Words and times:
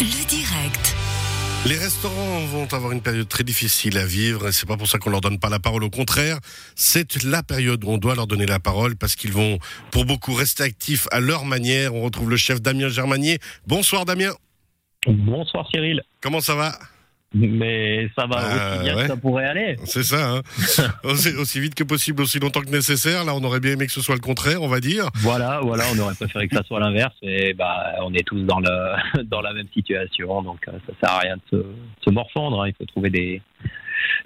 Le 0.00 0.26
direct. 0.26 0.96
Les 1.66 1.76
restaurants 1.76 2.40
vont 2.46 2.66
avoir 2.72 2.92
une 2.92 3.02
période 3.02 3.28
très 3.28 3.44
difficile 3.44 3.98
à 3.98 4.06
vivre 4.06 4.48
et 4.48 4.52
c'est 4.52 4.66
pas 4.66 4.78
pour 4.78 4.86
ça 4.86 4.98
qu'on 4.98 5.10
leur 5.10 5.20
donne 5.20 5.38
pas 5.38 5.50
la 5.50 5.58
parole. 5.58 5.84
Au 5.84 5.90
contraire, 5.90 6.38
c'est 6.74 7.22
la 7.22 7.42
période 7.42 7.84
où 7.84 7.90
on 7.90 7.98
doit 7.98 8.14
leur 8.14 8.26
donner 8.26 8.46
la 8.46 8.60
parole 8.60 8.96
parce 8.96 9.14
qu'ils 9.14 9.32
vont, 9.32 9.58
pour 9.90 10.06
beaucoup, 10.06 10.32
rester 10.32 10.62
actifs 10.62 11.06
à 11.10 11.20
leur 11.20 11.44
manière. 11.44 11.94
On 11.94 12.00
retrouve 12.00 12.30
le 12.30 12.38
chef 12.38 12.62
Damien 12.62 12.88
Germanier. 12.88 13.40
Bonsoir 13.66 14.06
Damien. 14.06 14.32
Bonsoir 15.06 15.68
Cyril. 15.70 16.00
Comment 16.22 16.40
ça 16.40 16.54
va? 16.54 16.78
Mais 17.32 18.08
ça 18.16 18.26
va 18.26 18.38
Ah, 18.38 18.74
aussi 18.74 18.82
bien 18.84 18.96
ouais. 18.96 19.02
que 19.02 19.08
ça 19.08 19.16
pourrait 19.16 19.44
aller. 19.44 19.76
C'est 19.84 20.02
ça, 20.02 20.30
hein 20.36 20.42
aussi, 21.04 21.28
aussi 21.36 21.60
vite 21.60 21.76
que 21.76 21.84
possible, 21.84 22.22
aussi 22.22 22.40
longtemps 22.40 22.60
que 22.62 22.70
nécessaire. 22.70 23.24
Là, 23.24 23.34
on 23.36 23.44
aurait 23.44 23.60
bien 23.60 23.72
aimé 23.72 23.86
que 23.86 23.92
ce 23.92 24.00
soit 24.00 24.16
le 24.16 24.20
contraire, 24.20 24.62
on 24.62 24.68
va 24.68 24.80
dire. 24.80 25.08
Voilà, 25.16 25.60
voilà, 25.62 25.84
on 25.94 25.98
aurait 26.00 26.14
préféré 26.14 26.48
que 26.48 26.56
ça 26.56 26.64
soit 26.64 26.80
l'inverse, 26.80 27.14
et 27.22 27.54
bah 27.54 27.92
on 28.02 28.12
est 28.14 28.26
tous 28.26 28.42
dans 28.42 28.58
le 28.58 29.22
dans 29.30 29.40
la 29.42 29.52
même 29.52 29.68
situation, 29.72 30.42
donc 30.42 30.66
euh, 30.68 30.72
ça 30.88 30.92
sert 31.00 31.10
à 31.16 31.18
rien 31.20 31.36
de 31.36 31.42
se, 31.58 31.64
se 32.04 32.10
morfondre. 32.10 32.62
hein. 32.62 32.68
Il 32.68 32.74
faut 32.74 32.84
trouver 32.86 33.10
des 33.10 33.40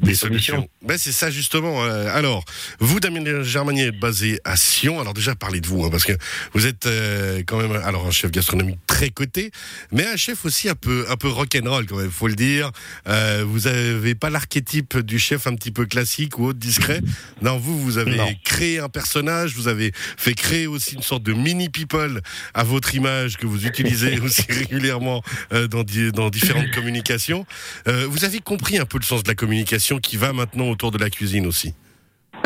des 0.01 0.15
solutions. 0.15 0.69
Ben, 0.83 0.99
c'est 0.99 1.13
ça 1.13 1.31
justement. 1.31 1.85
Euh, 1.85 2.09
alors, 2.15 2.45
vous, 2.81 3.01
Damien 3.01 3.43
Germanier, 3.43 3.91
basé 3.93 4.41
à 4.45 4.57
Sion. 4.57 5.01
Alors 5.01 5.15
déjà, 5.15 5.35
parlez 5.35 5.61
de 5.61 5.67
vous, 5.67 5.85
hein, 5.85 5.89
parce 5.91 6.05
que 6.05 6.13
vous 6.53 6.67
êtes 6.67 6.87
euh, 6.87 7.43
quand 7.47 7.59
même 7.59 7.73
alors 7.85 8.07
un 8.07 8.11
chef 8.11 8.31
gastronomique 8.31 8.79
très 8.87 9.11
coté, 9.11 9.51
mais 9.93 10.07
un 10.07 10.17
chef 10.17 10.45
aussi 10.45 10.69
un 10.69 10.75
peu 10.75 11.07
un 11.09 11.17
peu 11.17 11.29
rock'n'roll 11.29 11.87
quand 11.87 11.97
même, 11.97 12.11
faut 12.11 12.29
le 12.29 12.35
dire. 12.35 12.71
Euh, 13.09 13.45
vous 13.47 13.67
avez 13.67 14.15
pas 14.15 14.31
l'archétype 14.31 14.99
du 14.99 15.19
chef 15.19 15.47
un 15.47 15.55
petit 15.55 15.71
peu 15.71 15.87
classique 15.87 16.39
ou 16.39 16.47
autre 16.47 16.59
discret? 16.59 17.01
Non, 17.43 17.59
vous, 17.59 17.79
vous 17.81 17.99
avez 17.99 18.17
Non. 18.17 18.29
créé 18.45 18.79
un 18.79 18.89
personnage, 18.89 19.55
vous 19.55 19.69
avez 19.69 19.93
fait 19.95 20.35
créer 20.35 20.67
aussi 20.67 20.95
une 20.95 21.03
sorte 21.03 21.23
de 21.23 21.33
mini 21.33 21.69
people 21.69 22.21
à 22.53 22.65
votre 22.65 22.95
image 22.95 23.37
que 23.37 23.47
vous 23.47 23.67
utilisez 23.67 24.19
aussi 24.25 24.45
régulièrement 24.49 25.23
euh, 25.53 25.67
dans, 25.69 25.85
dans 26.13 26.31
différentes 26.31 26.71
communications. 26.73 27.47
Euh, 27.89 28.07
vous 28.09 28.25
avez 28.25 28.41
compris 28.41 28.79
un 28.79 28.85
peu 28.87 28.99
le 28.99 29.05
sens 29.05 29.23
de 29.23 29.29
la 29.29 29.35
communication 29.35 29.64
qui 30.01 30.17
va 30.17 30.33
maintenant 30.33 30.71
autour 30.71 30.91
de 30.91 30.99
la 30.99 31.11
cuisine 31.11 31.47
aussi. 31.47 31.75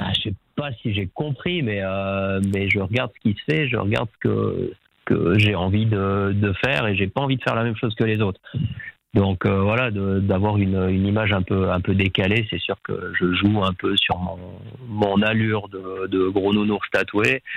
Ah, 0.00 0.12
je 0.14 0.30
sais 0.30 0.34
pas 0.56 0.70
si 0.82 0.94
j'ai 0.94 1.08
compris, 1.12 1.62
mais 1.62 1.80
euh, 1.82 2.40
mais 2.52 2.68
je 2.68 2.78
regarde 2.78 3.10
ce 3.14 3.20
qui 3.28 3.36
se 3.38 3.44
fait, 3.44 3.68
je 3.68 3.76
regarde 3.76 4.08
ce 4.14 4.28
que 4.28 4.72
que 5.04 5.38
j'ai 5.38 5.54
envie 5.54 5.86
de, 5.86 6.32
de 6.34 6.52
faire, 6.64 6.86
et 6.86 6.94
j'ai 6.94 7.06
pas 7.06 7.22
envie 7.22 7.36
de 7.36 7.42
faire 7.42 7.54
la 7.54 7.64
même 7.64 7.76
chose 7.76 7.94
que 7.94 8.04
les 8.04 8.20
autres. 8.20 8.40
Donc 9.14 9.46
euh, 9.46 9.62
voilà, 9.62 9.90
d'avoir 9.90 10.58
une, 10.58 10.88
une 10.90 11.06
image 11.06 11.32
un 11.32 11.40
peu 11.40 11.70
un 11.70 11.80
peu 11.80 11.94
décalée, 11.94 12.46
c'est 12.50 12.60
sûr 12.60 12.76
que 12.84 13.12
je 13.18 13.32
joue 13.32 13.64
un 13.64 13.72
peu 13.72 13.96
sur 13.96 14.18
mon, 14.18 14.38
mon 14.86 15.22
allure 15.22 15.68
de, 15.70 16.06
de 16.08 16.28
gros 16.28 16.52
nounours 16.52 16.88
tatoué. 16.92 17.42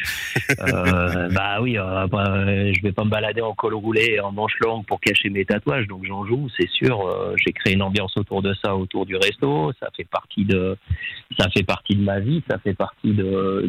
Euh, 0.61 1.29
bah 1.29 1.59
oui, 1.61 1.77
euh, 1.77 2.07
bah, 2.07 2.45
je 2.45 2.81
vais 2.81 2.91
pas 2.91 3.03
me 3.03 3.09
balader 3.09 3.41
en 3.41 3.53
col 3.53 3.73
roulé 3.73 4.13
et 4.15 4.19
en 4.19 4.31
manche 4.31 4.53
longue 4.59 4.85
pour 4.85 4.99
cacher 4.99 5.29
mes 5.29 5.43
tatouages, 5.43 5.87
donc 5.87 6.05
j'en 6.05 6.25
joue, 6.25 6.47
c'est 6.57 6.69
sûr. 6.69 7.01
Euh, 7.01 7.33
j'ai 7.37 7.51
créé 7.51 7.73
une 7.73 7.81
ambiance 7.81 8.15
autour 8.15 8.41
de 8.41 8.53
ça, 8.63 8.75
autour 8.75 9.05
du 9.05 9.15
resto. 9.15 9.71
Ça 9.79 9.87
fait 9.95 10.05
partie 10.05 10.45
de 10.45 10.77
ça 11.39 11.49
fait 11.49 11.63
partie 11.63 11.95
de 11.95 12.03
ma 12.03 12.19
vie, 12.19 12.43
ça 12.49 12.59
fait 12.59 12.73
partie 12.73 13.13
de, 13.13 13.67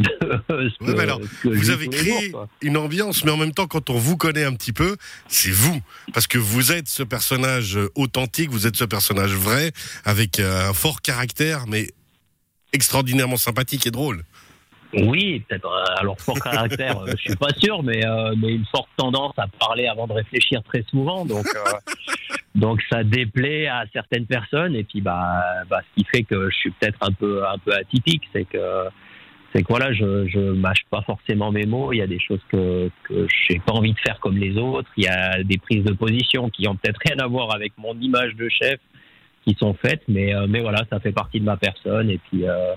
de 0.49 0.69
ce 0.69 0.85
Ouais, 0.85 0.95
mais 0.95 1.03
alors, 1.03 1.21
ce 1.23 1.49
que 1.49 1.55
Vous 1.55 1.71
avez 1.71 1.89
créé 1.89 2.31
jours, 2.31 2.47
une 2.61 2.77
ambiance, 2.77 3.25
mais 3.25 3.31
en 3.31 3.37
même 3.37 3.53
temps, 3.53 3.67
quand 3.67 3.91
on 3.91 3.99
vous 3.99 4.17
connaît 4.17 4.45
un 4.45 4.55
petit 4.55 4.73
peu, 4.73 4.97
c'est 5.29 5.53
vous. 5.53 5.81
Parce 6.13 6.27
que 6.27 6.39
vous 6.39 6.73
êtes 6.73 6.89
ce 6.89 7.03
personnage 7.03 7.79
authentique, 7.95 8.51
vous 8.51 8.67
êtes 8.67 8.77
ce 8.77 8.85
personnage 8.85 9.33
vrai, 9.35 9.73
avec 10.05 10.41
euh, 10.41 10.71
un 10.71 10.73
fort 10.73 11.01
caractère, 11.03 11.67
mais 11.67 11.89
extraordinairement 12.73 13.37
sympathique 13.37 13.87
et 13.87 13.91
drôle. 13.91 14.23
Oui, 14.95 15.41
peut-être. 15.49 15.67
euh, 15.67 16.01
Alors 16.01 16.21
fort 16.21 16.39
caractère, 16.39 17.01
euh, 17.01 17.13
je 17.13 17.23
suis 17.23 17.37
pas 17.37 17.53
sûr, 17.59 17.83
mais 17.83 18.03
mais 18.37 18.53
une 18.55 18.67
forte 18.67 18.91
tendance 18.97 19.33
à 19.39 19.47
parler 19.59 19.87
avant 19.87 20.07
de 20.07 20.13
réfléchir 20.13 20.63
très 20.65 20.83
souvent, 20.91 21.25
donc 21.25 21.47
donc 22.55 22.83
ça 22.91 23.03
déplaît 23.03 23.67
à 23.69 23.85
certaines 23.93 24.27
personnes 24.27 24.75
et 24.75 24.85
puis 24.85 25.01
bah 25.01 25.43
bah 25.71 25.81
ce 25.81 26.03
qui 26.03 26.07
fait 26.11 26.23
que 26.23 26.51
je 26.51 26.57
suis 26.57 26.71
peut-être 26.73 26.99
un 27.01 27.13
peu 27.13 27.47
un 27.47 27.57
peu 27.59 27.73
atypique, 27.75 28.25
c'est 28.35 28.45
que 28.45 28.89
c'est 29.53 29.63
que 29.63 29.69
voilà, 29.69 29.93
je 29.93 30.27
je 30.29 30.39
mâche 30.53 30.83
pas 30.91 31.03
forcément 31.03 31.53
mes 31.53 31.67
mots. 31.67 31.93
Il 31.93 31.99
y 31.99 32.03
a 32.03 32.07
des 32.07 32.21
choses 32.21 32.41
que 32.51 32.91
que 33.05 33.27
j'ai 33.49 33.59
pas 33.59 33.73
envie 33.73 33.93
de 33.93 33.99
faire 34.01 34.19
comme 34.21 34.37
les 34.37 34.57
autres. 34.57 34.89
Il 34.97 35.05
y 35.05 35.09
a 35.09 35.43
des 35.43 35.59
prises 35.59 35.85
de 35.85 35.93
position 35.93 36.49
qui 36.51 36.67
ont 36.69 36.77
peut-être 36.77 37.01
rien 37.07 37.19
à 37.19 37.27
voir 37.27 37.55
avec 37.55 37.73
mon 37.79 37.95
image 38.01 38.35
de 38.37 38.49
chef 38.49 38.79
qui 39.47 39.57
sont 39.59 39.75
faites, 39.75 40.03
mais 40.09 40.35
euh, 40.35 40.47
mais 40.49 40.61
voilà, 40.61 40.85
ça 40.91 41.01
fait 41.01 41.13
partie 41.13 41.41
de 41.41 41.45
ma 41.45 41.57
personne 41.57 42.11
et 42.11 42.19
puis. 42.19 42.47
euh, 42.47 42.75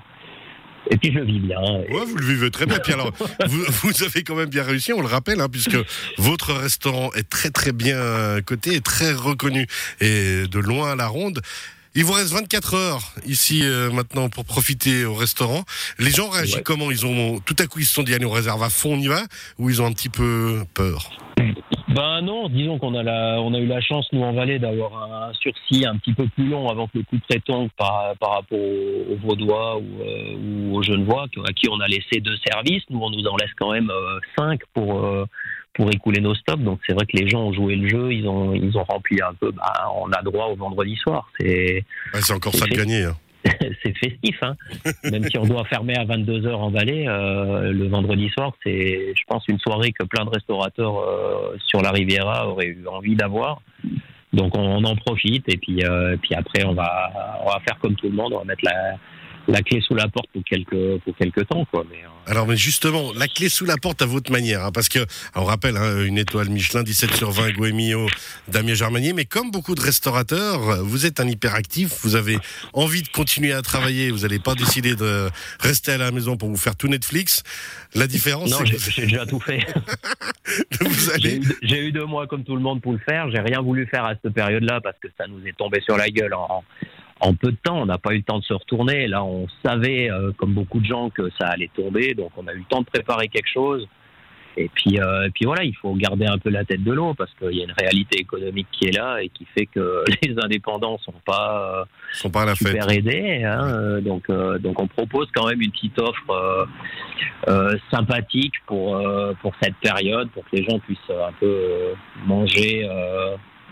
et 0.91 0.97
puis 0.97 1.11
je 1.11 1.17
le 1.17 1.25
vis 1.25 1.39
bien. 1.39 1.59
Ouais, 1.59 2.05
vous 2.05 2.15
le 2.15 2.25
vivez 2.25 2.51
très 2.51 2.67
bien. 2.67 2.77
Puis 2.77 2.93
alors, 2.93 3.09
vous, 3.47 3.63
vous 3.81 4.03
avez 4.03 4.21
quand 4.23 4.35
même 4.35 4.49
bien 4.49 4.61
réussi, 4.61 4.93
on 4.93 5.01
le 5.01 5.07
rappelle, 5.07 5.41
hein, 5.41 5.47
puisque 5.51 5.77
votre 6.19 6.53
restaurant 6.53 7.09
est 7.13 7.27
très 7.27 7.49
très 7.49 7.71
bien 7.71 7.97
coté 8.45 8.75
et 8.75 8.81
très 8.81 9.11
reconnu 9.11 9.65
et 9.99 10.43
de 10.47 10.59
loin 10.59 10.91
à 10.91 10.95
la 10.95 11.07
ronde. 11.07 11.41
Il 11.97 12.03
vous 12.03 12.11
reste 12.13 12.31
24 12.31 12.73
heures 12.73 13.13
ici 13.25 13.61
euh, 13.63 13.89
maintenant 13.89 14.28
pour 14.29 14.44
profiter 14.45 15.06
au 15.06 15.16
restaurant. 15.16 15.63
Les 15.97 16.11
gens 16.11 16.29
réagissent 16.29 16.56
Ouais. 16.56 16.63
comment? 16.63 16.91
Ils 16.91 17.06
ont 17.06 17.39
tout 17.39 17.56
à 17.59 17.67
coup 17.67 17.79
ils 17.79 17.85
se 17.85 17.94
sont 17.94 18.03
dit 18.03 18.13
allez 18.13 18.25
on 18.25 18.31
réserve 18.31 18.61
à 18.63 18.69
fond, 18.69 18.95
on 18.95 19.00
y 19.00 19.07
va? 19.07 19.23
Ou 19.59 19.69
ils 19.69 19.81
ont 19.81 19.85
un 19.85 19.94
petit 19.94 20.09
peu 20.09 20.66
peur? 20.73 21.09
Ben 21.89 22.22
non, 22.22 22.50
disons 22.50 22.78
qu'on 22.79 22.95
a 22.95 23.03
la, 23.03 23.39
on 23.41 23.53
a 23.53 23.59
eu 23.59 23.67
la 23.67 23.81
chance 23.81 24.07
nous 24.11 24.22
en 24.22 24.33
Valais 24.33 24.59
d'avoir 24.59 24.91
un 25.29 25.33
sursis 25.33 25.85
un 25.85 25.97
petit 25.97 26.13
peu 26.13 26.28
plus 26.28 26.47
long 26.50 26.67
avant 26.69 26.88
que 26.88 26.97
le 26.97 27.03
coup 27.03 27.17
de 27.17 27.38
tombe 27.39 27.69
par, 27.78 28.13
par 28.19 28.31
rapport 28.35 28.57
aux, 28.59 29.13
aux 29.13 29.17
Vaudois 29.17 29.78
ou, 29.78 30.01
euh, 30.01 30.35
ou 30.38 30.78
aux 30.78 30.84
Genevois 30.84 31.25
à 31.47 31.53
qui 31.53 31.69
on 31.69 31.79
a 31.79 31.88
laissé 31.88 32.19
deux 32.22 32.38
services. 32.47 32.84
Nous 32.89 33.00
on 33.00 33.09
nous 33.09 33.25
en 33.28 33.35
laisse 33.38 33.51
quand 33.57 33.72
même 33.72 33.89
euh, 33.89 34.19
cinq 34.38 34.61
pour 34.73 35.05
euh, 35.05 35.25
pour 35.73 35.91
écouler 35.91 36.22
nos 36.22 36.35
stocks. 36.35 36.63
Donc 36.63 36.79
c'est 36.88 36.94
vrai 36.94 37.05
que 37.05 37.17
les 37.17 37.29
gens 37.29 37.41
ont 37.44 37.53
joué 37.53 37.75
le 37.75 37.88
jeu, 37.88 38.13
ils 38.13 38.28
ont 38.28 38.53
ils 38.53 38.78
ont 38.78 38.84
rempli 38.84 39.22
un 39.22 39.34
peu. 39.34 39.51
Ben, 39.51 39.63
on 40.01 40.09
a 40.11 40.22
droit 40.22 40.47
au 40.47 40.55
vendredi 40.55 40.95
soir. 40.95 41.29
C'est 41.39 41.84
Ouais, 42.13 42.22
C'est 42.22 42.34
encore 42.34 42.53
ça 42.55 42.66
de 42.66 42.75
gagner. 42.75 43.03
hein. 43.03 43.16
c'est 43.83 43.97
festif, 43.97 44.38
hein. 44.41 44.56
Même 45.03 45.23
si 45.25 45.38
on 45.38 45.45
doit 45.45 45.66
fermer 45.66 45.95
à 45.95 46.03
22 46.03 46.47
heures 46.47 46.61
en 46.61 46.69
Valais, 46.69 47.07
euh, 47.07 47.72
le 47.72 47.88
vendredi 47.88 48.29
soir, 48.29 48.53
c'est, 48.63 49.13
je 49.16 49.23
pense, 49.28 49.47
une 49.47 49.59
soirée 49.59 49.91
que 49.91 50.03
plein 50.03 50.25
de 50.25 50.31
restaurateurs 50.31 50.97
euh, 50.97 51.55
sur 51.67 51.81
la 51.81 51.91
Riviera 51.91 52.50
auraient 52.50 52.67
eu 52.67 52.88
envie 52.88 53.16
d'avoir. 53.16 53.61
Donc 54.34 54.57
on, 54.57 54.61
on 54.61 54.84
en 54.84 54.95
profite 54.95 55.47
et 55.47 55.57
puis, 55.57 55.84
euh, 55.84 56.17
puis 56.22 56.34
après 56.34 56.66
on 56.66 56.73
va, 56.73 57.38
on 57.41 57.45
va 57.45 57.59
faire 57.66 57.79
comme 57.79 57.95
tout 57.95 58.09
le 58.09 58.16
monde, 58.16 58.34
on 58.34 58.39
va 58.39 58.45
mettre 58.45 58.66
la, 58.66 58.97
la 59.47 59.61
clé 59.61 59.81
sous 59.81 59.95
la 59.95 60.07
porte 60.07 60.28
pour 60.31 60.44
quelques, 60.44 61.00
pour 61.03 61.16
quelques 61.17 61.47
temps, 61.47 61.66
quoi. 61.66 61.85
Mais, 61.89 61.97
euh, 61.97 62.31
Alors, 62.31 62.47
mais 62.47 62.57
justement, 62.57 63.11
la 63.13 63.28
clé 63.28 63.50
sous 63.50 63.66
la 63.66 63.78
porte 63.78 64.01
à 64.01 64.06
votre 64.06 64.31
manière, 64.31 64.63
hein, 64.63 64.72
parce 64.73 64.89
que, 64.89 65.00
on 65.35 65.44
rappelle, 65.44 65.78
hein, 65.78 66.03
une 66.03 66.17
étoile 66.17 66.50
Michelin, 66.50 66.83
17 66.83 67.13
sur 67.13 67.31
20, 67.31 67.51
Goemio, 67.51 68.07
Damien 68.47 68.73
Germanier, 68.73 69.13
mais 69.13 69.25
comme 69.25 69.51
beaucoup 69.51 69.75
de 69.75 69.81
restaurateurs, 69.81 70.84
vous 70.84 71.05
êtes 71.05 71.19
un 71.19 71.28
hyperactif, 71.28 72.00
vous 72.03 72.16
avez 72.16 72.38
envie 72.73 73.03
de 73.03 73.09
continuer 73.09 73.53
à 73.53 73.61
travailler, 73.61 74.11
vous 74.11 74.19
n'allez 74.19 74.39
pas 74.39 74.55
décider 74.55 74.95
de 74.95 75.29
rester 75.59 75.94
à 75.94 75.97
la 75.97 76.11
maison 76.11 76.38
pour 76.38 76.50
vous 76.50 76.57
faire 76.57 76.75
tout 76.75 76.88
Netflix. 76.88 77.44
La 77.94 78.07
différence, 78.07 78.51
non, 78.51 78.57
c'est 78.59 78.66
j'ai, 78.66 78.75
que 78.75 78.91
j'ai 78.91 79.01
déjà 79.03 79.25
tout 79.25 79.39
fait. 79.39 79.66
J'ai 81.22 81.79
eu, 81.79 81.88
eu 81.88 81.91
deux 81.91 82.05
mois 82.05 82.28
comme 82.28 82.44
tout 82.44 82.55
le 82.55 82.61
monde 82.61 82.81
pour 82.81 82.94
le 82.94 83.00
faire. 83.00 83.29
J'ai 83.31 83.39
rien 83.39 83.61
voulu 83.61 83.88
faire 83.88 84.05
à 84.05 84.13
cette 84.22 84.34
période-là 84.34 84.79
parce 84.81 84.97
que 85.00 85.07
ça 85.17 85.28
nous 85.28 85.45
est 85.47 85.57
tombé 85.57 85.81
sur 85.81 85.97
la 85.97 86.09
gueule 86.09 86.34
en, 86.34 86.63
en 87.19 87.33
peu 87.33 87.51
de 87.51 87.57
temps. 87.63 87.81
On 87.81 87.85
n'a 87.85 87.97
pas 87.97 88.13
eu 88.13 88.17
le 88.17 88.23
temps 88.23 88.39
de 88.39 88.43
se 88.43 88.53
retourner. 88.53 89.07
Là, 89.07 89.23
on 89.23 89.47
savait, 89.63 90.09
euh, 90.09 90.31
comme 90.37 90.53
beaucoup 90.53 90.79
de 90.79 90.85
gens, 90.85 91.09
que 91.09 91.29
ça 91.39 91.47
allait 91.47 91.71
tomber. 91.75 92.13
Donc, 92.13 92.31
on 92.37 92.47
a 92.47 92.53
eu 92.53 92.59
le 92.59 92.65
temps 92.65 92.81
de 92.81 92.85
préparer 92.85 93.27
quelque 93.27 93.49
chose. 93.51 93.87
Et 94.57 94.69
puis, 94.73 95.01
euh, 95.01 95.27
et 95.27 95.31
puis 95.31 95.43
voilà, 95.43 95.65
il 95.65 95.75
faut 95.75 95.93
garder 95.95 96.25
un 96.25 96.37
peu 96.37 96.49
la 96.49 96.63
tête 96.63 96.81
de 96.81 96.93
l'eau 96.93 97.13
parce 97.13 97.29
qu'il 97.33 97.57
y 97.57 97.59
a 97.59 97.65
une 97.65 97.75
réalité 97.77 98.21
économique 98.21 98.67
qui 98.71 98.87
est 98.87 98.97
là 98.97 99.21
et 99.21 99.27
qui 99.27 99.45
fait 99.53 99.65
que 99.65 100.05
les 100.23 100.33
indépendants 100.41 100.97
sont 100.99 101.13
pas 101.25 101.81
euh, 101.81 101.85
sont 102.13 102.29
pas 102.29 102.43
à 102.43 102.45
la 102.45 102.55
fête. 102.55 102.69
super 102.69 102.89
aidés. 102.89 103.43
Hein, 103.43 103.99
donc, 103.99 104.31
donc 104.61 104.81
on 104.81 104.87
propose 104.87 105.27
quand 105.35 105.47
même 105.47 105.61
une 105.61 105.71
petite 105.71 105.99
offre 105.99 106.69
sympathique 107.91 108.53
pour 108.65 108.97
pour 109.41 109.51
cette 109.61 109.75
période, 109.75 110.29
pour 110.29 110.45
que 110.45 110.55
les 110.55 110.63
gens 110.63 110.79
puissent 110.79 110.99
un 111.09 111.33
peu 111.33 111.93
manger 112.25 112.87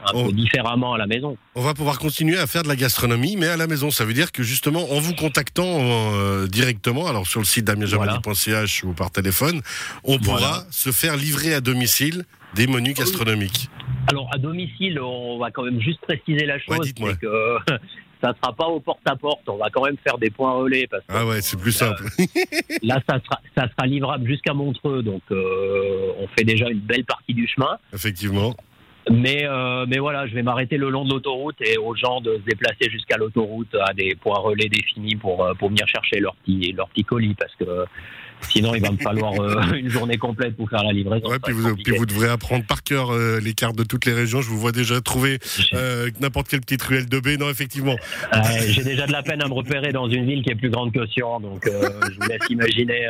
un 0.06 0.12
Oh. 0.14 0.26
peu 0.26 0.32
différemment 0.34 0.94
à 0.94 0.98
la 0.98 1.08
maison. 1.08 1.38
On 1.56 1.62
va 1.62 1.74
pouvoir 1.74 2.00
continuer 2.00 2.38
à 2.38 2.48
faire 2.48 2.64
de 2.64 2.68
la 2.68 2.76
gastronomie, 2.76 3.36
mais 3.38 3.48
à 3.48 3.58
la 3.58 3.68
maison. 3.68 3.92
Ça 3.92 4.06
veut 4.06 4.14
dire 4.14 4.32
que 4.32 4.44
justement, 4.44 4.92
en 4.92 5.00
vous 5.00 5.16
contactant 5.16 5.66
euh, 5.80 6.48
directement, 6.48 7.08
alors 7.08 7.28
sur 7.28 7.40
le 7.40 7.46
site 7.46 7.66
damiengermanier.ch 7.66 8.84
ou 8.84 8.94
par 8.94 9.12
téléphone, 9.12 9.62
on 10.04 10.18
pourra 10.20 10.38
Voilà. 10.40 10.64
se 10.72 10.92
faire 10.92 11.16
livrer 11.18 11.54
à 11.54 11.62
domicile 11.62 12.26
des 12.56 12.68
menus 12.68 12.96
gastronomiques. 12.96 13.70
Alors 14.10 14.30
à 14.34 14.38
domicile, 14.38 15.00
on 15.00 15.40
va 15.40 15.50
quand 15.52 15.64
même 15.64 15.80
juste 15.82 16.02
préciser 16.02 16.46
la 16.46 16.60
chose, 16.60 16.78
c'est 16.84 17.20
que 17.20 17.58
ça 18.24 18.34
sera 18.42 18.54
pas 18.56 18.68
au 18.68 18.80
porte-à-porte. 18.80 19.42
On 19.48 19.58
va 19.58 19.70
quand 19.72 19.84
même 19.86 19.98
faire 20.04 20.18
des 20.18 20.30
points 20.30 20.54
relais 20.54 20.88
parce 20.90 21.04
que 21.04 21.14
Ah 21.14 21.26
ouais, 21.26 21.42
c'est 21.42 21.60
plus 21.60 21.72
simple. 21.72 22.04
Là, 22.84 23.00
ça 23.10 23.20
sera, 23.24 23.40
ça 23.56 23.68
sera 23.70 23.88
livrable 23.88 24.28
jusqu'à 24.28 24.54
Montreux, 24.54 25.02
donc 25.04 25.22
euh, 25.32 26.12
on 26.20 26.28
fait 26.38 26.44
déjà 26.44 26.70
une 26.70 26.80
belle 26.80 27.06
partie 27.06 27.34
du 27.34 27.48
chemin. 27.48 27.78
Effectivement. 27.94 28.56
Mais, 29.14 29.46
euh, 29.46 29.86
mais 29.88 30.00
voilà, 30.00 30.26
je 30.26 30.34
vais 30.34 30.42
m'arrêter 30.42 30.78
le 30.78 30.90
long 30.90 31.06
de 31.06 31.12
l'autoroute 31.12 31.56
et 31.62 31.78
aux 31.78 31.96
gens 31.96 32.20
de 32.20 32.38
se 32.38 32.42
déplacer 32.50 32.90
jusqu'à 32.90 33.16
l'autoroute 33.16 33.76
à 33.88 33.94
des 33.94 34.16
points 34.16 34.40
relais 34.40 34.68
définis 34.68 35.16
pour, 35.16 35.46
euh, 35.46 35.54
pour 35.54 35.70
venir 35.70 35.88
chercher 35.88 36.20
leur 36.20 36.36
petit, 36.38 36.74
leur 36.76 36.90
petit 36.90 37.04
colis 37.04 37.36
parce 37.36 37.54
que 37.56 37.86
sinon 38.42 38.74
il 38.74 38.82
va 38.82 38.90
me 38.90 38.98
falloir 38.98 39.34
euh, 39.40 39.62
une 39.76 39.90
journée 39.90 40.18
complète 40.18 40.58
pour 40.58 40.68
faire 40.68 40.84
la 40.84 40.94
livraison. 40.94 41.30
Ouais, 41.30 41.38
puis 41.38 41.54
vous, 41.54 41.70
compliqué. 41.70 41.92
puis 41.92 42.00
vous 42.00 42.08
devrez 42.08 42.28
apprendre 42.28 42.66
par 42.66 42.82
cœur 42.82 43.12
euh, 43.12 43.40
les 43.40 43.54
cartes 43.54 43.76
de 43.76 43.84
toutes 43.84 44.06
les 44.06 44.14
régions. 44.14 44.42
Je 44.42 44.50
vous 44.50 44.58
vois 44.58 44.72
déjà 44.72 45.00
trouver 45.00 45.38
n'importe 46.20 46.48
quelle 46.48 46.62
petite 46.62 46.82
ruelle 46.82 47.08
de 47.08 47.20
baie. 47.20 47.38
Non, 47.38 47.52
effectivement. 47.52 47.96
J'ai 48.68 48.84
déjà 48.84 49.06
de 49.06 49.12
la 49.12 49.22
peine 49.22 49.44
à 49.44 49.48
me 49.48 49.54
repérer 49.54 49.92
dans 49.92 50.10
une 50.10 50.26
ville 50.26 50.42
qui 50.42 50.50
est 50.50 50.56
plus 50.56 50.72
grande 50.72 50.92
que 50.92 51.06
Sion, 51.06 51.40
donc 51.40 51.66
je 51.66 52.20
vous 52.20 52.30
laisse 52.30 52.50
imaginer. 52.50 53.08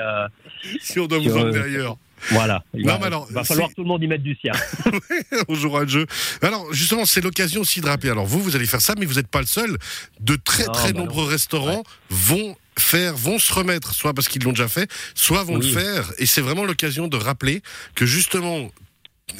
Si 0.81 0.99
on 0.99 1.07
doit 1.07 1.19
vous 1.19 1.37
emmener 1.37 1.59
ailleurs, 1.59 1.97
voilà. 2.31 2.63
Il 2.73 2.85
Non, 2.85 2.93
va, 2.93 2.99
mais 2.99 3.05
alors, 3.07 3.27
va 3.31 3.43
falloir 3.43 3.69
que 3.69 3.75
tout 3.75 3.81
le 3.83 3.87
monde 3.87 4.03
y 4.03 4.07
mette 4.07 4.23
du 4.23 4.35
sien. 4.41 4.51
on 5.47 5.55
jouera 5.55 5.81
le 5.83 5.87
jeu. 5.89 6.05
Alors, 6.41 6.71
justement, 6.73 7.05
c'est 7.05 7.21
l'occasion 7.21 7.61
aussi 7.61 7.81
de 7.81 7.87
rappeler. 7.87 8.09
Alors, 8.09 8.25
vous, 8.25 8.41
vous 8.41 8.55
allez 8.55 8.65
faire 8.65 8.81
ça, 8.81 8.93
mais 8.97 9.05
vous 9.05 9.15
n'êtes 9.15 9.27
pas 9.27 9.41
le 9.41 9.45
seul. 9.47 9.77
De 10.19 10.35
très, 10.35 10.65
Non, 10.65 10.71
très 10.71 10.93
bah 10.93 10.99
non. 10.99 11.05
nombreux 11.05 11.25
restaurants 11.25 11.83
vont 12.09 12.55
faire, 12.77 13.15
vont 13.15 13.39
se 13.39 13.53
remettre, 13.53 13.93
soit 13.93 14.13
parce 14.13 14.27
qu'ils 14.27 14.43
l'ont 14.43 14.51
déjà 14.51 14.67
fait, 14.67 14.89
soit 15.15 15.43
vont 15.43 15.57
Oui. 15.57 15.67
le 15.71 15.79
faire. 15.79 16.11
Et 16.17 16.25
c'est 16.25 16.41
vraiment 16.41 16.65
l'occasion 16.65 17.07
de 17.07 17.17
rappeler 17.17 17.61
que 17.95 18.05
justement, 18.05 18.71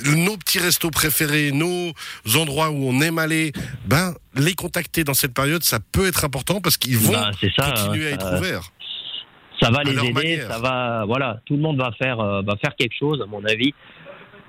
nos 0.05 0.37
petits 0.37 0.59
restos 0.59 0.89
préférés, 0.91 1.51
nos 1.51 1.93
endroits 2.35 2.69
où 2.71 2.87
on 2.89 3.01
aime 3.01 3.19
aller, 3.19 3.51
ben, 3.85 4.13
les 4.35 4.55
contacter 4.55 5.03
dans 5.03 5.13
cette 5.13 5.33
période, 5.33 5.63
ça 5.63 5.79
peut 5.79 6.07
être 6.07 6.23
important 6.25 6.61
parce 6.61 6.77
qu'ils 6.77 6.97
vont 6.97 7.11
Bah, 7.13 7.31
ça. 7.55 7.71
continuer 7.71 8.11
hein, 8.11 8.17
à 8.17 8.19
ça- 8.21 8.27
être 8.31 8.37
ouverts. 8.39 8.71
Ça 9.63 9.71
va 9.71 9.79
à 9.79 9.83
les 9.83 9.97
aider, 9.97 10.13
manière. 10.13 10.51
ça 10.51 10.59
va, 10.59 11.05
voilà, 11.05 11.39
tout 11.45 11.55
le 11.55 11.61
monde 11.61 11.77
va 11.77 11.91
faire, 11.93 12.19
euh, 12.19 12.41
va 12.41 12.55
faire 12.57 12.75
quelque 12.75 12.95
chose, 12.97 13.21
à 13.21 13.25
mon 13.25 13.43
avis. 13.45 13.73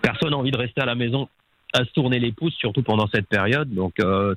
Personne 0.03 0.31
n'a 0.31 0.37
envie 0.37 0.51
de 0.51 0.59
rester 0.59 0.81
à 0.81 0.87
la 0.87 0.95
maison 0.95 1.29
à 1.73 1.85
se 1.85 1.91
tourner 1.93 2.19
les 2.19 2.33
pouces, 2.33 2.55
surtout 2.55 2.83
pendant 2.83 3.07
cette 3.09 3.27
période. 3.29 3.73
Donc, 3.73 3.95
euh, 4.01 4.35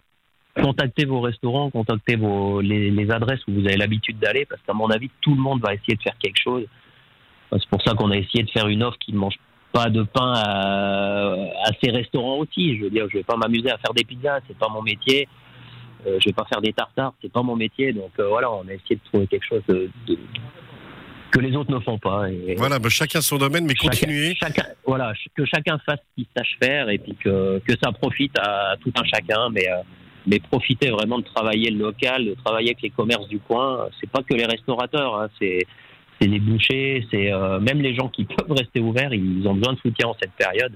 contactez 0.56 1.06
vos 1.06 1.22
restaurants, 1.22 1.70
contactez 1.70 2.16
vos, 2.16 2.62
les, 2.62 2.90
les 2.90 3.12
adresses 3.12 3.42
où 3.48 3.54
vous 3.54 3.66
avez 3.68 3.78
l'habitude 3.78 4.18
d'aller, 4.20 4.46
parce 4.46 4.62
qu'à 4.64 4.74
mon 4.74 4.90
avis, 4.90 5.10
tout 5.22 5.36
le 5.36 5.42
monde 5.42 5.62
va 5.62 5.74
essayer 5.74 5.96
de 5.96 6.02
faire 6.02 6.18
quelque 6.20 6.42
chose. 6.42 6.64
C'est 7.52 7.70
pour 7.70 7.82
ça 7.84 7.94
qu'on 7.94 8.12
a 8.12 8.18
essayé 8.18 8.44
de 8.44 8.50
faire 8.52 8.68
une 8.68 8.84
offre 8.84 8.98
qui 9.00 9.14
ne 9.14 9.18
mange 9.20 9.36
pas 9.72 9.90
de 9.90 10.04
pain 10.04 10.34
à, 10.36 11.34
à 11.66 11.72
ces 11.82 11.92
restaurants 11.92 12.38
aussi. 12.38 12.78
Je 12.78 12.84
veux 12.84 12.90
dire, 12.90 13.06
je 13.10 13.18
vais 13.18 13.24
pas 13.24 13.38
m'amuser 13.38 13.70
à 13.70 13.78
faire 13.78 13.94
des 13.94 14.04
pizzas, 14.04 14.40
c'est 14.48 14.58
pas 14.58 14.68
mon 14.70 14.82
métier. 14.82 15.28
Euh, 16.06 16.18
je 16.20 16.30
vais 16.30 16.34
pas 16.34 16.46
faire 16.46 16.62
des 16.62 16.74
tartares, 16.74 17.14
c'est 17.22 17.32
pas 17.32 17.42
mon 17.44 17.56
métier. 17.56 17.94
Donc 17.94 18.12
euh, 18.20 18.28
voilà, 18.28 18.52
on 18.52 18.68
a 18.68 18.74
essayé 18.74 18.96
de 18.96 19.02
trouver 19.06 19.28
quelque 19.28 19.46
chose 19.46 19.62
de, 19.68 19.90
de- 20.08 20.18
que 21.32 21.40
les 21.40 21.56
autres 21.56 21.72
ne 21.72 21.80
font 21.80 21.98
pas. 21.98 22.30
Et 22.30 22.56
Voilà, 22.56 22.80
ben, 22.80 22.90
chacun 22.90 23.22
son 23.22 23.38
domaine, 23.38 23.66
mais 23.66 23.76
chacun- 23.76 23.90
continuez. 23.90 24.36
chacun, 24.36 24.64
voilà, 24.86 25.14
que 25.36 25.46
chacun 25.46 25.78
fasse 25.86 26.00
ce 26.00 26.16
qu'il 26.16 26.26
sache 26.36 26.58
faire 26.62 26.90
et 26.90 26.98
puis 26.98 27.16
que, 27.16 27.60
que 27.60 27.74
ça 27.84 27.92
profite 27.92 28.38
à 28.40 28.76
tout 28.82 28.92
un 28.98 29.04
chacun, 29.04 29.50
mais 29.52 29.68
euh, 29.70 29.82
mais 30.30 30.40
profitez 30.40 30.90
vraiment 30.90 31.20
de 31.20 31.24
travailler 31.24 31.70
le 31.72 31.80
local, 31.80 32.26
de 32.26 32.34
travailler 32.34 32.70
avec 32.72 32.82
les 32.82 32.90
commerces 32.90 33.28
du 33.30 33.40
coin. 33.40 33.88
C'est 34.00 34.10
pas 34.10 34.24
que 34.24 34.34
les 34.34 34.46
restaurateurs, 34.46 35.16
hein, 35.16 35.30
c'est 35.40 35.66
c'est 36.20 36.28
les 36.28 36.40
bouchers, 36.40 37.06
c'est 37.12 37.32
euh, 37.32 37.60
même 37.60 37.80
les 37.82 37.94
gens 37.96 38.10
qui 38.10 38.26
peuvent 38.36 38.52
rester 38.52 38.80
ouverts, 38.80 39.14
ils 39.14 39.48
ont 39.48 39.54
besoin 39.56 39.74
de 39.74 39.80
soutien 39.80 40.08
en 40.08 40.16
cette 40.22 40.34
période. 40.34 40.74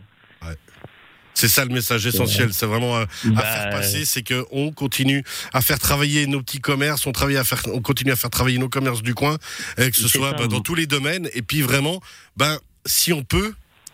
C'est 1.33 1.47
ça 1.47 1.63
le 1.65 1.71
message 1.73 2.05
essentiel. 2.05 2.53
C'est 2.53 2.65
vraiment 2.65 2.97
euh, 2.97 3.03
à 3.03 3.29
Bah, 3.29 3.41
faire 3.41 3.69
passer, 3.71 4.05
c'est 4.05 4.21
que 4.21 4.45
on 4.51 4.71
continue 4.71 5.23
à 5.53 5.61
faire 5.61 5.79
travailler 5.79 6.27
nos 6.27 6.41
petits 6.41 6.59
commerces, 6.59 7.05
on 7.07 7.11
travaille 7.11 7.37
à 7.37 7.43
faire, 7.43 7.61
on 7.73 7.81
continue 7.81 8.11
à 8.11 8.15
faire 8.15 8.29
travailler 8.29 8.57
nos 8.57 8.69
commerces 8.69 9.01
du 9.01 9.15
coin, 9.15 9.37
et 9.77 9.89
que 9.91 9.97
ce 9.97 10.07
soit 10.07 10.31
ça, 10.31 10.37
bah, 10.37 10.47
dans 10.47 10.61
tous 10.61 10.75
les 10.75 10.87
domaines. 10.87 11.29
Et 11.33 11.41
puis 11.41 11.61
vraiment, 11.61 12.01
ben 12.37 12.57
si 12.85 13.13
on 13.13 13.23
peut. 13.23 13.53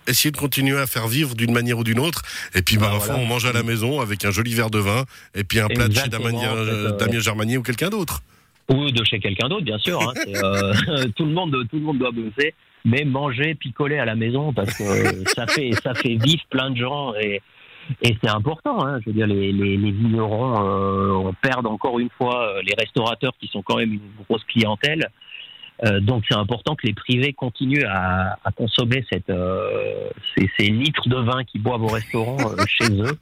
Essayer 0.10 0.32
de 0.32 0.38
continuer 0.38 0.80
à 0.80 0.88
faire 0.88 1.10
vivre 1.10 1.36
d'une 1.36 1.52
manière 1.52 1.80
ou 1.80 1.84
d'une 1.84 2.00
autre. 2.00 2.22
Et 2.56 2.62
puis, 2.62 2.78
bah, 2.78 2.92
Bah, 2.94 2.98
voilà. 2.98 3.20
on 3.20 3.26
mange 3.26 3.44
à 3.46 3.52
la 3.52 3.62
maison 3.62 4.00
avec 4.00 4.24
un 4.24 4.32
joli 4.32 4.54
verre 4.54 4.70
de 4.70 4.80
vin 4.80 5.04
et 5.36 5.44
puis 5.44 5.60
un 5.60 5.68
plat 5.68 5.90
de 5.90 5.94
chez 5.94 6.08
Damien, 6.08 6.32
en 6.34 6.40
fait, 6.40 6.48
euh, 6.48 6.92
euh, 6.94 6.98
Damien 6.98 7.20
Germanier 7.20 7.58
ou 7.58 7.62
quelqu'un 7.62 7.90
d'autre. 7.90 8.22
ou 8.70 8.90
de 8.90 9.04
chez 9.04 9.20
quelqu'un 9.20 9.50
d'autre, 9.50 9.66
bien 9.66 9.78
sûr. 9.80 10.02
hein. 10.02 10.14
Euh, 10.28 11.08
tout 11.18 11.26
le 11.26 11.34
monde, 11.34 11.52
tout 11.70 11.76
le 11.76 11.82
monde 11.82 11.98
doit 12.00 12.12
bosser, 12.12 12.54
mais 12.88 13.04
manger, 13.06 13.54
picoler 13.56 14.00
à 14.00 14.06
la 14.06 14.16
maison 14.16 14.54
parce 14.54 14.74
que 14.78 14.84
ça 15.36 15.46
fait, 15.48 15.72
ça 15.84 15.94
fait 15.94 16.16
vivre 16.16 16.44
plein 16.50 16.72
de 16.72 16.78
gens 16.78 17.14
et, 17.16 17.42
et 18.02 18.18
c'est 18.22 18.30
important. 18.30 18.86
Hein. 18.86 19.00
Je 19.02 19.10
veux 19.10 19.14
dire, 19.16 19.28
les, 19.28 19.52
les, 19.52 19.78
les 19.78 19.92
vignerons, 19.92 20.56
euh, 20.66 21.12
on 21.28 21.34
perd 21.34 21.66
encore 21.68 22.00
une 22.00 22.10
fois 22.18 22.48
euh, 22.48 22.62
les 22.64 22.74
restaurateurs 22.78 23.34
qui 23.40 23.48
sont 23.48 23.62
quand 23.62 23.78
même 23.78 23.94
une 23.94 24.10
grosse 24.28 24.44
clientèle. 24.46 25.10
Euh, 25.86 26.00
donc 26.00 26.24
c'est 26.28 26.36
important 26.36 26.76
que 26.76 26.88
les 26.88 26.94
privés 26.96 27.34
continuent 27.34 27.86
à, 27.88 28.40
à 28.44 28.52
consommer 28.52 29.06
cette, 29.12 29.30
euh, 29.30 30.10
ces, 30.36 30.50
ces 30.58 30.68
litres 30.70 31.08
de 31.08 31.18
vin 31.18 31.44
qu'ils 31.44 31.62
boivent 31.62 31.84
au 31.84 31.88
restaurant 32.02 32.38
euh, 32.40 32.64
chez 32.68 32.90
eux. 32.92 33.16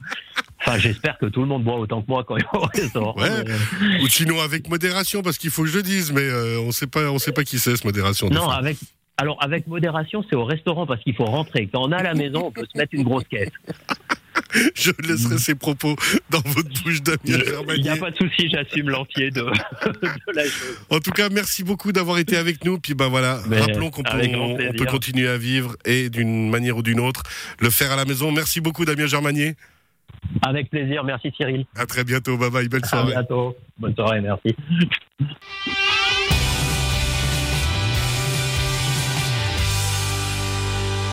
Enfin, 0.60 0.78
j'espère 0.78 1.18
que 1.18 1.26
tout 1.26 1.42
le 1.42 1.48
monde 1.48 1.64
boit 1.64 1.76
autant 1.76 2.00
que 2.00 2.06
moi 2.08 2.24
quand 2.24 2.36
il 2.38 2.44
va 2.50 2.60
au 2.60 2.64
restaurant. 2.74 3.14
Ouais. 3.18 3.28
Mais- 3.46 4.02
Ou 4.02 4.08
sinon 4.08 4.40
avec 4.40 4.70
modération, 4.70 5.20
parce 5.20 5.36
qu'il 5.36 5.50
faut 5.50 5.62
que 5.64 5.68
je 5.68 5.76
le 5.76 5.82
dise, 5.82 6.12
mais 6.12 6.22
euh, 6.22 6.58
on 6.60 6.68
on 6.68 7.18
sait 7.18 7.32
pas 7.32 7.44
qui 7.44 7.58
c'est 7.58 7.76
ce 7.76 7.86
modération. 7.86 8.30
Non, 8.30 8.48
avec. 8.48 8.78
Alors, 9.18 9.38
avec 9.42 9.66
modération, 9.66 10.24
c'est 10.28 10.36
au 10.36 10.44
restaurant 10.44 10.86
parce 10.86 11.02
qu'il 11.02 11.14
faut 11.14 11.24
rentrer. 11.24 11.68
Quand 11.72 11.82
on 11.82 11.92
est 11.92 11.96
à 11.96 12.02
la 12.02 12.14
maison, 12.14 12.46
on 12.46 12.50
peut 12.52 12.66
se 12.70 12.76
mettre 12.76 12.92
une 12.94 13.02
grosse 13.04 13.24
caisse. 13.24 13.50
Je 14.74 14.90
laisserai 15.06 15.38
ces 15.38 15.54
propos 15.54 15.96
dans 16.30 16.40
votre 16.44 16.68
bouche, 16.82 17.02
Damien 17.02 17.38
Il 17.76 17.82
n'y 17.82 17.88
a 17.88 17.96
pas 17.96 18.10
de 18.10 18.16
souci, 18.16 18.48
j'assume 18.50 18.90
l'entier 18.90 19.30
de, 19.30 19.40
de 19.42 20.32
la 20.34 20.44
chose. 20.44 20.78
En 20.90 21.00
tout 21.00 21.10
cas, 21.10 21.28
merci 21.30 21.64
beaucoup 21.64 21.90
d'avoir 21.92 22.18
été 22.18 22.36
avec 22.36 22.64
nous. 22.64 22.78
Puis 22.78 22.94
ben 22.94 23.08
voilà, 23.08 23.40
Mais 23.48 23.60
rappelons 23.60 23.90
qu'on 23.90 24.02
peut, 24.02 24.10
on- 24.34 24.84
continuer 24.84 25.28
à 25.28 25.36
vivre 25.38 25.76
et 25.84 26.10
d'une 26.10 26.48
manière 26.50 26.76
ou 26.76 26.82
d'une 26.82 27.00
autre 27.00 27.22
le 27.60 27.70
faire 27.70 27.92
à 27.92 27.96
la 27.96 28.04
maison. 28.04 28.30
Merci 28.32 28.60
beaucoup, 28.60 28.84
Damien 28.84 29.06
Germanier. 29.06 29.54
Avec 30.42 30.70
plaisir, 30.70 31.02
merci 31.04 31.32
Cyril. 31.36 31.64
À 31.74 31.86
très 31.86 32.04
bientôt. 32.04 32.36
Bye 32.36 32.50
bye. 32.50 32.68
Belle 32.68 32.84
À 32.84 32.88
soirée. 32.88 33.12
bientôt. 33.12 33.56
Bonne 33.78 33.94
soirée, 33.94 34.20
merci. 34.20 34.54